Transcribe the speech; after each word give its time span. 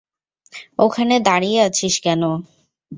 ওখানে 0.79 1.15
দাঁড়িয়ে 1.27 1.59
আছিস 1.67 1.95
কেন? 2.05 2.21